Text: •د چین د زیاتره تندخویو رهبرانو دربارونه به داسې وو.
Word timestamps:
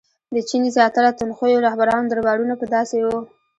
•د 0.35 0.37
چین 0.49 0.61
د 0.65 0.67
زیاتره 0.77 1.09
تندخویو 1.19 1.63
رهبرانو 1.67 2.09
دربارونه 2.09 2.53
به 2.59 2.65
داسې 2.75 2.97
وو. 3.05 3.17